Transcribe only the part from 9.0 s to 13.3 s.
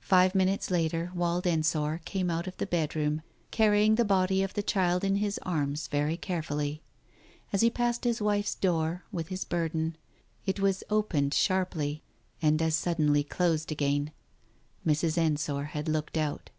with his burden, it was opened sharply and as suddenly